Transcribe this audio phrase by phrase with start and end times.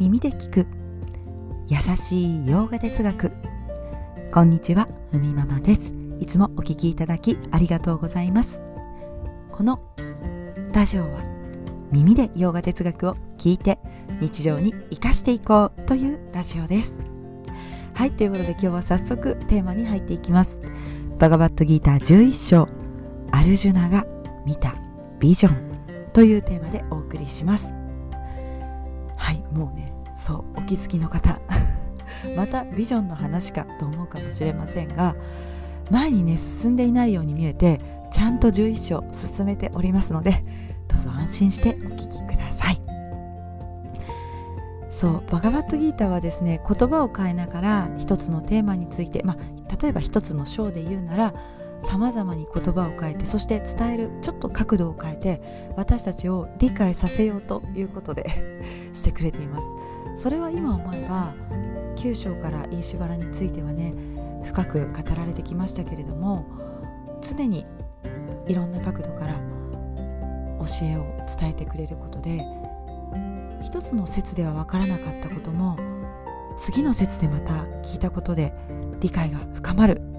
[0.00, 0.66] 耳で聞く。
[1.68, 3.32] 優しい洋画哲学。
[4.32, 5.94] こんにちはふみママです。
[6.18, 8.62] いつもお聞きいただきありがとうございます。
[9.52, 9.78] この
[10.72, 11.20] ラジオは
[11.92, 13.78] 耳で洋画哲学を聞いて
[14.22, 17.04] 日常に生かしていこうというラジオです。
[17.92, 20.62] はいということで今日は早速テーマに入っていきます。
[21.18, 22.68] バガバットギーター11章
[23.32, 24.06] アルジュナが
[24.46, 24.72] 見た
[25.18, 27.74] ビジョンというテーマでお送りします。
[29.20, 29.92] はいもうね
[30.24, 31.40] そうお気づきの方。
[32.36, 35.14] またビジョンの話かと思うかもしれませんが
[35.90, 40.44] 前にね進んでいないように見えてちゃんと11章進めておりますので
[40.88, 42.80] どうぞ安心してお聞きください。
[44.90, 51.34] そうバガバットギーターはですね言葉を変えながら一つのテーマについて、まあ、例えば一つの章で言うなら
[51.90, 58.30] さまざまに言葉を変えてそして伝えるちょっと角度を変えて私たちを理解させようということで
[58.94, 59.66] してくれています。
[60.14, 61.34] それは今思えば
[61.96, 63.92] 九章からイーシュバラについてはね
[64.44, 66.46] 深く語られてきましたけれども
[67.22, 67.66] 常に
[68.46, 69.34] いろんな角度から
[70.60, 72.46] 教えを伝えてくれることで
[73.62, 75.76] 一つの説では分からなかったことも
[76.56, 78.52] 次の説でまた聞いたことで
[79.00, 80.09] 理解が深まる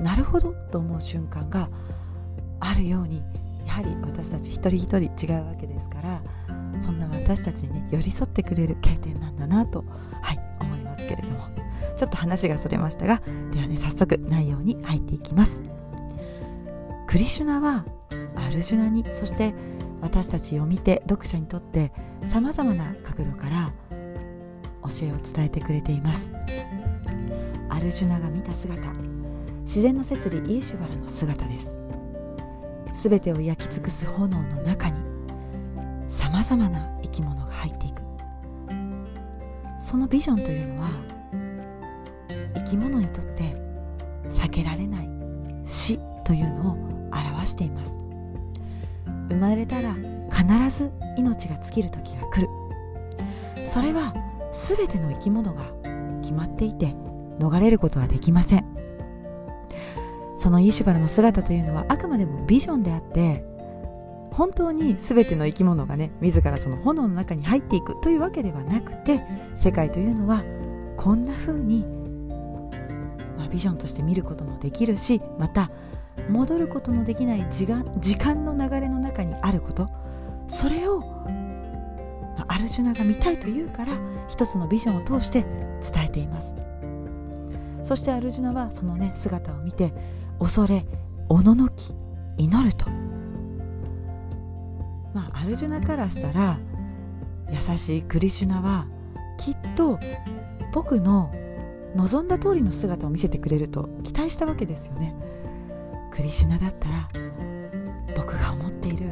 [0.00, 1.68] なるほどと思う瞬間が
[2.60, 3.22] あるように
[3.66, 6.22] やはり私たち一人一人違うわけですから
[6.80, 9.84] そんな私たちにね寄り添ってくれる経験なんだなと
[10.22, 11.50] はい思いますけれども。
[12.00, 13.20] ちょっと話がそれましたが
[13.52, 15.62] ではね早速内容に入っていきます。
[17.06, 17.84] クリシュナは
[18.36, 19.52] アルジュナにそして
[20.00, 21.92] 私たち読み手読者にとって
[22.24, 23.72] さまざまな角度から
[24.82, 26.32] 教えを伝えてくれています。
[27.68, 29.09] アルジュナが見た姿。
[29.70, 31.76] 自然の摂理イエシュバラの姿です。
[32.92, 34.98] 全てを焼き尽くす炎の中に
[36.08, 38.02] さまざまな生き物が入っていく。
[39.80, 40.90] そのビジョンというのは
[42.56, 43.54] 生き物にとって
[44.28, 45.10] 避けられない
[45.66, 46.74] 死というのを
[47.12, 48.00] 表しています。
[49.28, 49.94] 生まれたら
[50.32, 52.48] 必ず命が尽きる時が来る。
[53.68, 54.12] それは
[54.50, 55.62] 全ての生き物が
[56.22, 56.96] 決まっていて
[57.38, 58.79] 逃れることはできません。
[60.40, 63.44] そのイシュバラの姿というのはあくまでもビジョンであって
[64.32, 69.22] 本当に全ての生き物がね自らその炎の中に入っていくというわけではなくて
[69.54, 70.42] 世界というのは
[70.96, 71.84] こんな風に、
[73.36, 75.70] まあ、ビジョンとして見ることもできるしまた
[76.30, 79.90] 戻ることのできない時間時間の流れの中にあること
[80.48, 83.92] それを、まあ、アルジュナが見たいというから
[84.26, 85.42] 一つのビジョンを通して
[85.82, 86.54] 伝えています。
[87.82, 89.92] そしてアルジュナはそのね姿を見て
[90.40, 90.84] 恐れ
[91.28, 91.94] おののき
[92.38, 92.86] 祈ると。
[95.14, 96.58] まあアルジュナからしたら
[97.50, 98.86] 優しいクリシュナは
[99.38, 99.98] きっと
[100.72, 101.32] 僕の
[101.94, 105.14] 望んだ通りの姿を見せてくれると期待したわけですよね。
[106.10, 107.08] クリシュナだったら
[108.16, 109.10] 僕が思っている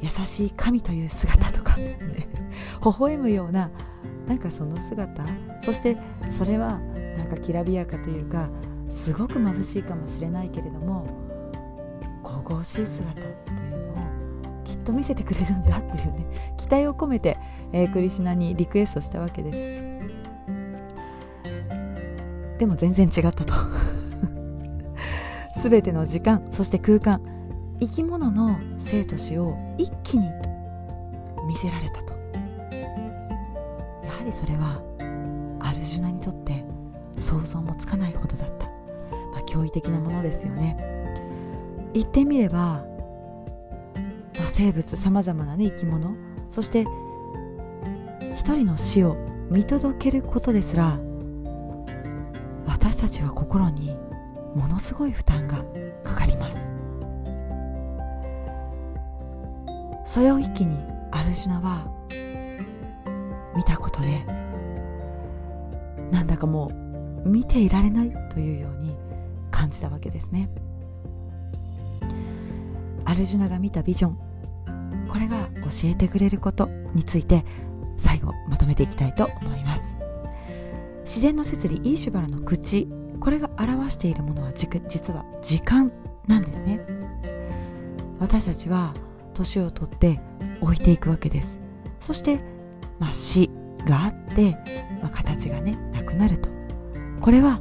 [0.00, 1.98] 優しい神という姿とか、ね、
[2.84, 3.70] 微笑むような
[4.26, 5.24] なんかその姿
[5.60, 5.96] そして
[6.30, 6.78] それは
[7.16, 8.48] なんかきらびやかというか
[8.92, 11.06] すごく眩しいかもしれないけれども
[12.22, 16.26] 神々しい姿というのをきっと見せてくれるんだっていうね
[16.56, 17.38] 期待を込めて、
[17.72, 19.92] えー、クリシュナにリクエストしたわけです。
[22.58, 23.52] でも全然違ったと。
[25.60, 27.20] 全ての時間そして空間
[27.80, 30.30] 生き物の生と死を一気に
[31.48, 32.12] 見せられたと。
[34.04, 34.80] やはりそれは
[35.60, 36.64] アルジュナにとって
[37.16, 38.66] 想像もつかないほどだった、
[39.52, 40.76] 驚異的なものですよね。
[41.92, 42.84] 言ってみれば、
[44.38, 46.14] まあ、生物さまざまな、ね、生き物
[46.48, 46.86] そして
[48.34, 49.16] 一人の死を
[49.50, 50.98] 見届けることですら
[52.66, 53.94] 私たちは心に
[54.54, 55.62] ものすごい負担が
[56.02, 56.70] かかります。
[60.06, 60.76] それを一気に
[61.10, 61.86] アルジュナは
[63.54, 64.24] 見たことで
[66.10, 66.70] なんだかも
[67.24, 68.94] う見ていられないというように
[69.72, 70.48] じたわけですね。
[73.04, 74.18] アルジュナが見たビジョン
[75.08, 77.44] これが教えてくれることについて
[77.98, 79.96] 最後まとめていきたいと思います。
[81.04, 82.88] 自然の摂理イーシュバラの口
[83.20, 85.92] これが表しているものは実は時間
[86.26, 86.80] なんですね。
[88.18, 88.94] 私たちは
[89.34, 90.20] 年を取って
[90.60, 91.60] 置いていくわけです。
[92.00, 92.40] そして、
[92.98, 93.50] まあ、死
[93.86, 94.52] があって、
[95.02, 96.48] まあ、形がねなくなると。
[97.20, 97.60] これは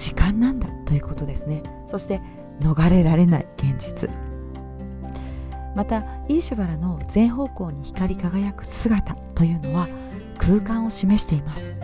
[0.00, 1.62] 時間なんだということですね。
[1.88, 2.22] そして
[2.58, 4.10] 逃れられない現実。
[5.76, 9.88] またイーシュバラの全方向に光り輝く姿というのは
[10.38, 11.76] 空間を示しています。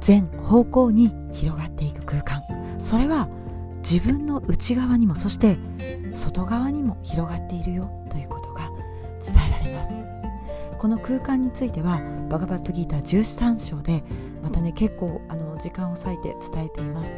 [0.00, 2.42] 全方向に広がっていく空間。
[2.80, 3.28] それは
[3.88, 5.58] 自分の内側にもそして
[6.14, 8.68] 外側にも広がっているよということが
[9.24, 10.04] 伝えられます。
[10.78, 14.02] この空間についてはバガバットギーター13章で
[14.42, 17.12] またね結構あの時間を割いて伝えています。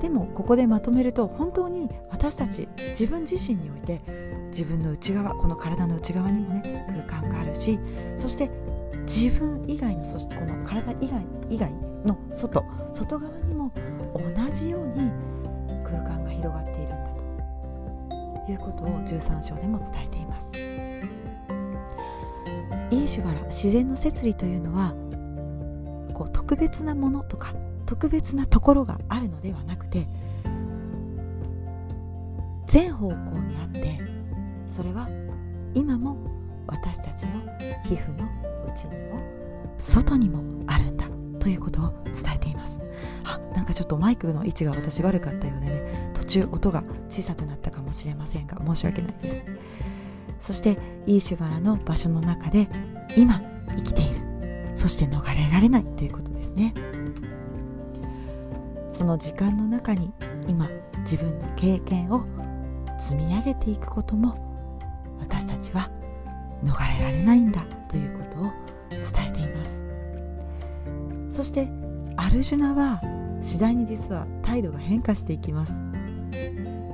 [0.00, 4.00] でもここでまとめると本当に私たち自分自身において
[4.48, 7.78] 自分の内側この体の内側にもね空間があるし
[8.16, 8.50] そして
[9.06, 11.72] 自分以外のそしてこの体以外以外
[12.04, 13.72] の外外側にも
[14.14, 15.10] 同じように
[15.84, 16.96] 空間が広がっているんだ
[18.44, 20.50] ということを13章でも伝えています。
[22.90, 24.94] イーシュバラ自然の摂理というのは
[26.12, 27.54] こう特別なものとか
[27.86, 30.06] 特別なところがあるのではなくて
[32.66, 34.00] 全方向にあって
[34.66, 35.08] それは
[35.74, 36.16] 今も
[36.66, 37.32] 私たちの
[37.84, 38.26] 皮膚の
[38.66, 39.20] 内にも
[39.78, 41.06] 外にもあるんだ
[41.38, 42.80] ということを伝えています。
[43.24, 49.42] あなんかちょっとマイクの位置が私悪かったようでね途中音が小さくなったかもしれませんが申し訳ないです。
[50.40, 52.68] そしてイーシュバラの場所の中で
[53.16, 53.42] 今
[53.76, 54.21] 生きている。
[54.82, 56.74] そして逃れられないということですね。
[58.92, 60.12] その時間の中に
[60.48, 60.68] 今
[61.02, 62.26] 自分の経験を
[62.98, 64.34] 積み上げていくことも
[65.20, 65.88] 私たちは
[66.64, 68.52] 逃れられないんだということを
[68.90, 69.84] 伝えています。
[71.30, 71.68] そして
[72.16, 73.00] アルジュナは
[73.40, 75.74] 次第に実は態度が変化していきます。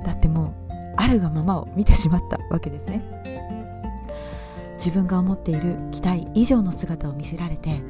[0.05, 3.18] だってもうあるがままを見てしまったわけですね。
[4.79, 7.81] 自分が思っている期待以上の姿を見せられて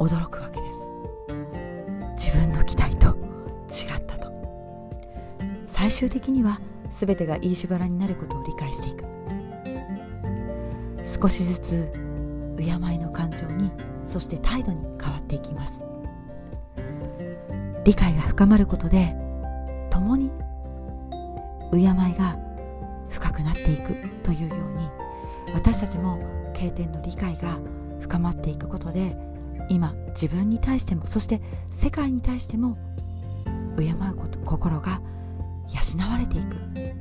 [0.00, 0.80] 驚くわけです。
[2.26, 3.10] 自分の期待と
[3.68, 4.32] 違ったと。
[5.68, 9.04] 最終的には全てがいいしばらになることを理解していく。
[11.04, 11.92] 少しずつ
[12.58, 13.70] 敬いの感情に
[14.06, 15.84] そして態度に変わっていきます。
[17.84, 19.14] 理解が深まることで
[19.88, 20.32] 共に
[21.70, 21.84] 敬い
[22.18, 22.36] が
[23.08, 23.94] 深くなっていく
[24.24, 25.09] というように
[25.54, 27.58] 私たちも経典の理解が
[28.00, 29.16] 深まっていくことで
[29.68, 32.76] 今自分に対してもそして世界に対しても
[33.78, 35.00] 敬うこと心が
[35.68, 37.00] 養われていく。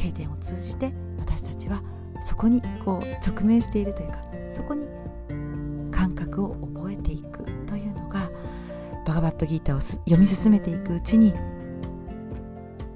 [0.00, 1.82] 経典を通じて私たちは
[2.22, 4.18] そこにこう直面しているというか
[4.50, 4.86] そこに
[5.90, 8.30] 感覚を覚えていくというのが
[9.06, 11.34] バガバットギータを読み進めていくうちに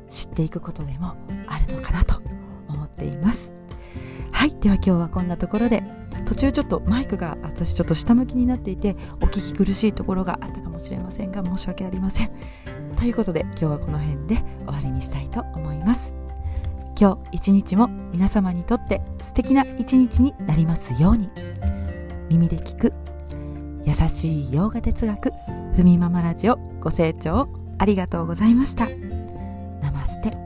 [0.08, 1.14] 知っていくことでも
[1.46, 2.22] あるのかなと
[2.68, 3.52] 思っています。
[4.44, 5.82] はいでは今日はこんなところで
[6.26, 12.30] 途中ちょっとマイクが私ちょっと下向きになっていてお聞き苦しいところがあったかもしれませんが申し訳ありません。
[12.94, 16.14] ということで今日はこの辺で終わりにしたいと思います。
[17.00, 21.30] 今日一日も皆様にとって素敵な一日になりますように。
[22.28, 22.92] 耳で聞く
[23.86, 25.32] 優しい洋画哲学
[25.74, 27.48] ふみママラジオご清聴
[27.78, 28.90] ありがとうございました。
[29.80, 30.43] ナマステ。